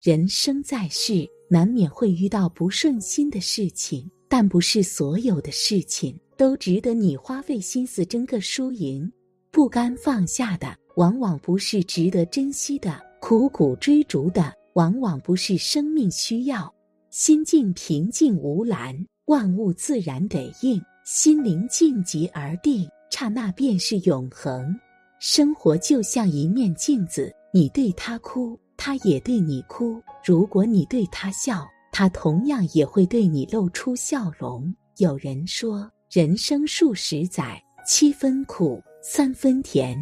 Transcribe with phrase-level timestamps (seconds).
[0.00, 9.10] 人生在世，难免会遇到不顺心的事情，但不是所有的事情都值得你花费心思争个输赢。
[9.50, 16.72] 不甘放下的，往往不是值得珍惜的；苦苦追逐的，往往不是生命需要。
[17.10, 18.94] 心境平静无澜，
[19.26, 24.72] 万物自然得应；心灵静极而定，刹那便是永恒。
[25.18, 28.56] 生活就像一面镜子，你对它哭。
[28.78, 34.72] 他也对你哭，如果你对他笑，他同样也会对你露出笑容。
[34.98, 39.98] 有人说，人生数十载，七分苦，三分甜。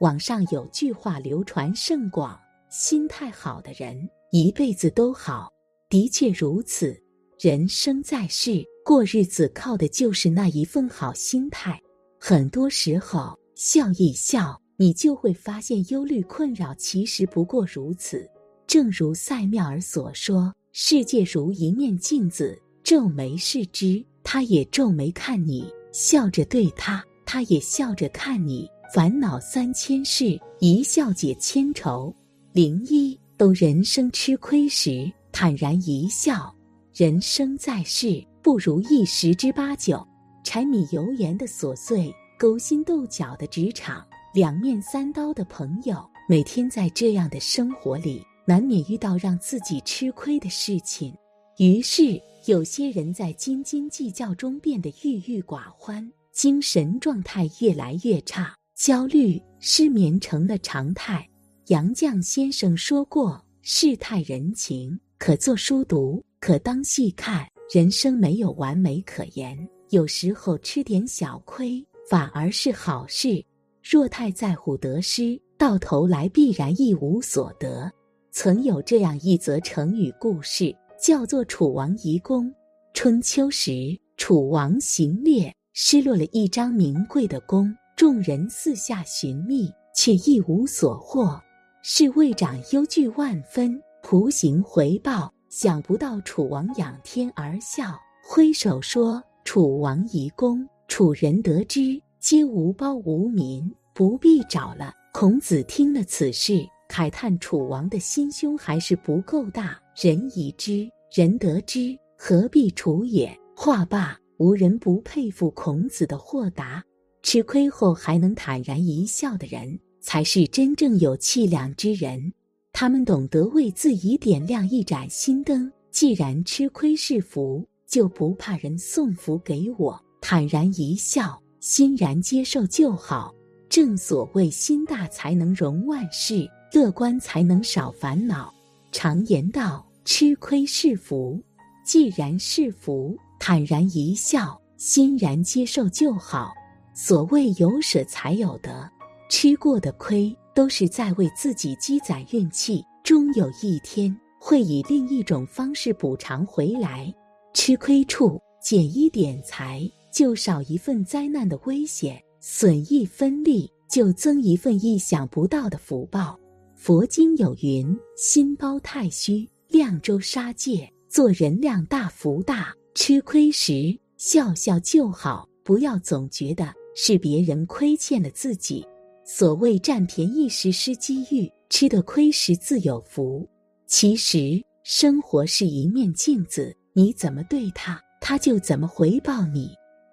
[0.00, 2.38] 网上有句话流传甚广：
[2.68, 3.96] 心态好的人，
[4.32, 5.48] 一辈子都好。
[5.88, 7.00] 的确如此，
[7.38, 11.80] 人生在世，过日子靠的就是那一份好心态。
[12.18, 14.60] 很多时候，笑一笑。
[14.78, 18.28] 你就会发现，忧虑困扰其实不过如此。
[18.66, 28.68] 正如塞缪尔所说：“世界如一面镜子，皱眉视之，他也皱眉看你；笑着对他，他也笑着看你。
[28.92, 32.14] 烦恼三千事，一笑解千愁。
[32.52, 36.54] 零一，都人生吃亏时，坦然一笑。
[36.94, 40.06] 人生在世，不如意十之八九。
[40.44, 44.04] 柴米油盐的琐碎，勾心斗角的职场。”
[44.36, 51.16] 两面三刀的朋友，每天在这样的生活里，难免遇到让自己吃亏的事情。
[51.56, 61.26] 于是，有些人在斤斤计较中变得郁郁寡欢，精神状态越来越差，焦虑、失眠成了常态。
[61.68, 67.48] 杨绛先生说过：“世态人情，可做书读，可当戏看。
[67.72, 69.56] 人生没有完美可言，
[69.88, 73.42] 有时候吃点小亏，反而是好事。”
[73.88, 77.88] 若太在乎得失，到头来必然一无所得。
[78.32, 82.52] 曾有这样一则成语故事，叫做“楚王遗弓”。
[82.94, 91.40] 春秋时，楚王行猎，失落了一张名贵的弓，众人四下寻觅，却一无所获。
[91.84, 101.96] 侍卫长忧惧万分，仆行回报，想不到楚王仰天而笑，挥手说：“楚王遗弓，楚人得之。”
[102.28, 104.92] 皆无包无民，不必找了。
[105.12, 109.80] 孔子听了此事，慨叹楚王的心胸还是不够大。
[109.94, 113.32] 人已知，人得之，何必楚也？
[113.54, 116.82] 话罢，无人不佩服孔子的豁达。
[117.22, 122.32] 吃亏后还能坦然一笑的人，才是真正有气量之人。
[122.72, 125.70] 他们懂得为自己点亮一盏心灯。
[125.92, 131.40] 既然吃亏是福，就不怕人送福给我，坦然一笑。
[131.68, 133.34] 欣然接受就好。
[133.68, 138.54] 正所谓，心大才能容万事，乐观才能少烦恼。
[138.92, 141.42] 常言道：“吃亏是福。”
[141.84, 146.52] 既然是福，坦然一笑，欣然接受就好。
[146.94, 148.88] 所谓有舍才有得，
[149.28, 157.12] 吃过的亏都是在为自己积攒运气，终有一天会以另一种方式补偿回来。
[157.52, 159.82] 吃亏处减一点财。
[160.16, 166.40] 就少一份灾难的危险，损一分力，就增一份意想不到的福报。
[166.74, 178.86] 佛经有云：“心包太虚，量周杀戒。”做人量大福大，吃亏时笑笑就好，不要总觉得是别人亏欠了自己。
[179.22, 183.46] 所谓占便宜时失机遇，吃的亏时自有福。
[183.86, 189.68] 其实生活是一面镜子，你怎么对他，他就怎么回报你。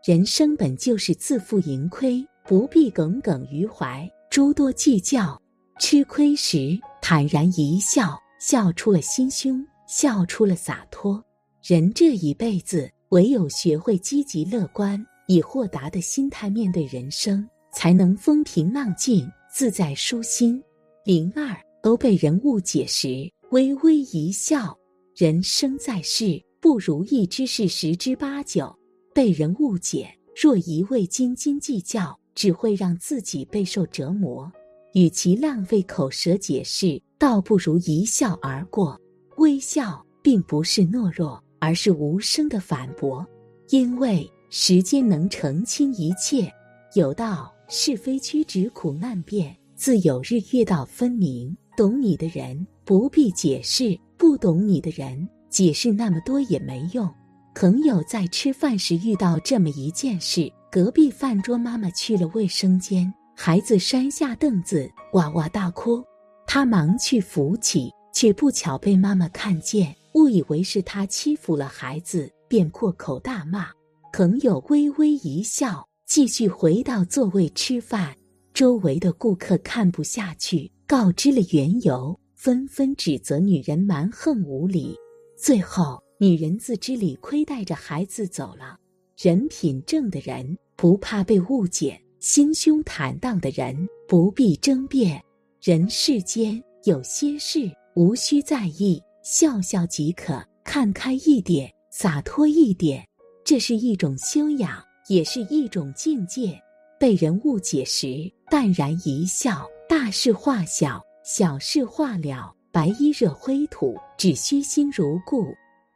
[0.06, 5.42] 人生本就是自负盈亏，不必耿耿于怀，诸多计较。
[5.80, 11.24] 吃亏时坦然一笑，笑出了心胸，笑出了洒脱。
[11.64, 20.62] 人这一辈子，唯有学会积极乐观，以豁达的心态面对人生，才能风平浪静，自在舒心。
[21.06, 24.78] 零二都被人误解时，微微一笑。
[25.16, 28.78] 人生在世，不如意之事十之八九。
[29.14, 34.52] 被人误解，若一味斤斤计较，只会让自己备受折磨。
[34.94, 39.00] 与其浪费口舌解释，倒不如一笑而过。
[39.38, 43.26] 微笑并不是懦弱，而是无声的反驳。
[43.70, 46.52] 因为时间能澄清一切。
[46.96, 51.56] 有道是非曲直，苦难变，自有日月道分明。
[51.76, 57.12] 懂你的人不必解释，不懂你的人解释那么多也没用。
[57.56, 66.04] 朋友在吃饭时遇到这么一件事：隔壁饭桌妈妈去了卫生间，孩子摔下凳子，哇哇大哭。
[66.48, 73.68] 他忙去扶起，却不巧被妈妈看见，误以为是他欺负了孩子，便破口大骂。
[74.12, 78.16] 朋友微微一笑，继续回到座位吃饭。
[78.52, 84.96] 周围的顾客看不下去，告知了缘由，纷纷指责女人蛮横无理。
[85.38, 88.80] 最后，女人自知理亏，带着孩子走了。
[89.18, 93.76] 人品正的人不怕被误解，心胸坦荡的人
[94.08, 95.22] 不必争辩。
[95.62, 103.06] 人世间有些事无需在意，笑笑即可，看开一点，洒脱一点，
[103.44, 106.58] 这是一种修养，也是一种境界。
[106.98, 112.56] 被人误解时，淡然一笑，大事化小，小事化了。
[112.72, 115.46] 白衣惹灰土，只需心如故。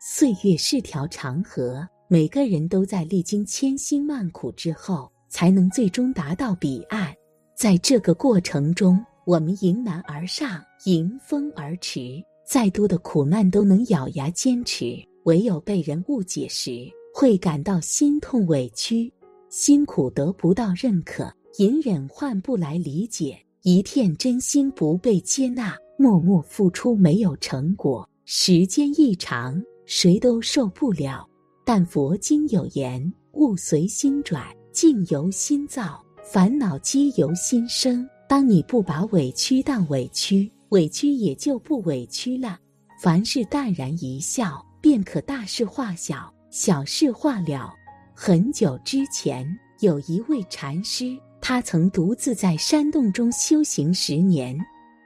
[0.09, 7.13] 岁月是条长河，每个人都在历经千辛万苦之后，才能最终达到彼岸。
[7.57, 14.97] 在这个过程中，我们迎难而上，迎风而驰，再多的苦难都能咬牙坚持。
[15.25, 19.11] 唯有被人误解时，会感到心痛委屈，
[19.49, 25.75] 辛苦得不到认可，隐忍换不来理解，一片真心不被接纳。
[25.97, 31.27] 默默付出没有成果，时间一长，谁都受不了。
[31.65, 42.59] 但佛经有言：“物随心转，境由心造，烦恼皆由心生。”当你不把委屈当委屈，委屈也就不委屈了。
[43.01, 47.73] 凡事淡然一笑，便可大事化小，小事化了。
[48.13, 49.47] 很久之前，
[49.79, 54.57] 有一位禅师，他曾独自在山洞中修行十年。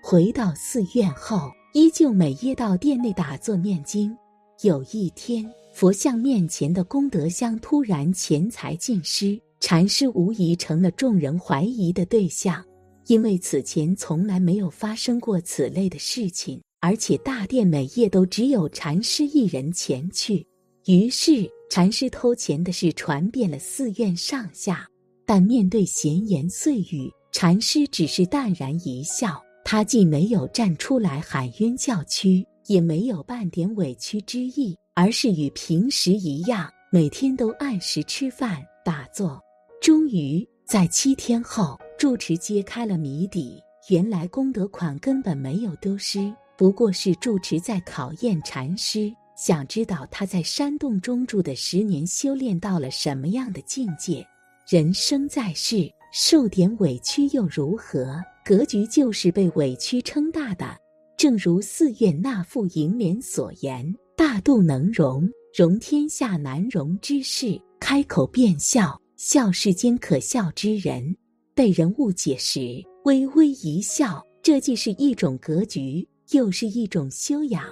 [0.01, 4.17] 回到寺院后，依旧每夜到殿内打坐念经。
[4.63, 5.43] 有一天，
[5.73, 12.63] 佛像面前的功德箱突然钱财尽失，禅师无疑成了众人怀疑的对象，
[13.07, 20.45] 因为此前从来没有发生过此类的事情，而且大殿每夜都只有禅师一人前去。
[20.85, 24.87] 于是，禅师偷钱的事传遍了寺院上下。
[25.25, 29.41] 但面对闲言碎语，禅师只是淡然一笑。
[29.63, 39.41] 他既没有站出来喊冤叫屈，也没有半点委屈之意，而是与平时一样，每天都按时吃饭、打坐。
[39.81, 54.25] 终于在七天后，住持揭开了谜底：原来功德款根本没有丢失，不过是住持在考验禅师，想知道他在山洞中住的十年修炼到了什么样的境界。
[54.69, 58.21] 人生在世，受点委屈又如何？
[58.45, 60.77] 格局就是被委屈撑大的，
[61.21, 71.15] 正如寺院那副楹联所言：“大度能容，容天下难容之事；开口便笑，笑世间可笑之人。”
[71.53, 77.65] 被人误解时，微微一笑，这既是一种格局，又是一种修养。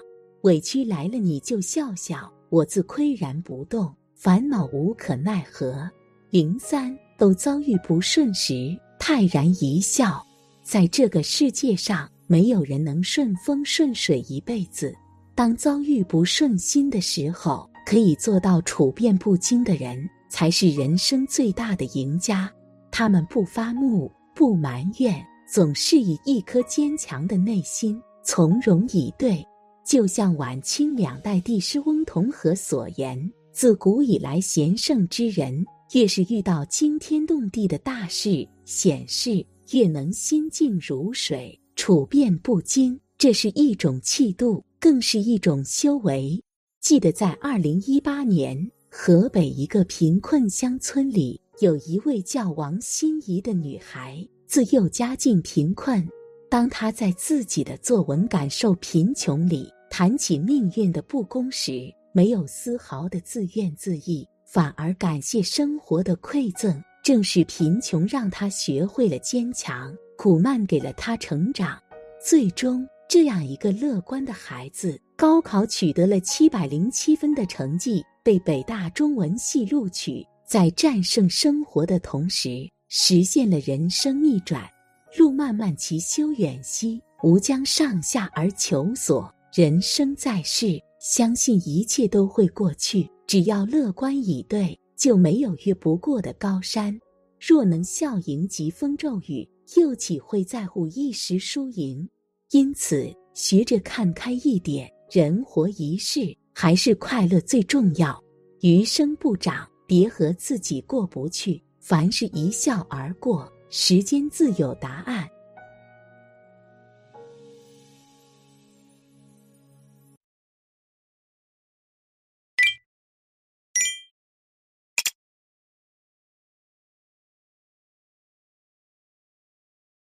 [0.44, 5.90] 委屈来了，你就笑笑，我自岿然不动，烦恼无可奈何。
[6.30, 10.24] 零三都遭遇不顺时，泰然一笑。
[10.62, 14.94] 在这个世界上，没有人能顺风顺水一辈子。
[15.34, 22.48] 当遭遇不顺心的时候，可以做到处变不惊的人，才是人生最大的赢家。
[22.92, 29.44] 他们不发怒，不埋怨，总是以一颗坚强的内心从容以对。
[29.84, 33.20] 就像晚清两代帝师翁同龢所言
[33.52, 46.38] ：“自古以来，贤圣之人，越是遇到惊天动地的大事显示。”越能心静如水，处变不惊，这是一种气度，更是一种修为。
[46.82, 56.06] 记得在二零一八年，河北一个贫困乡村里，有一位叫王心怡的女孩，自幼家境贫困。
[56.50, 66.84] 当她在自己的作文《感受贫穷》里谈起命运的不公时，没有丝毫的自怨自艾，反而感谢生活的馈赠。
[67.02, 71.82] 正是贫穷让她学会了坚强，苦难给了他成长。
[72.22, 80.22] 最终，这样一个乐观的孩子，高考取得了七百零七分的成绩，被北大中文系录取。
[80.46, 84.70] 在战胜生活的同时，实现了人生逆转。
[85.18, 89.34] 路漫漫其修远兮，吾将上下而求索。
[89.54, 94.78] 人生在世，相信一切都会过去，只要乐观以对。
[94.98, 97.00] 就没有越不过的高山。
[97.40, 99.48] 若能笑迎疾风骤雨，
[99.78, 102.08] 又岂会在乎一时输赢？
[102.52, 108.20] 因此，学着看开一点，人活一世，还是快乐最重要。
[108.62, 111.62] 余生不长，别和自己过不去。
[111.80, 115.28] 凡事一笑而过，时间自有答案。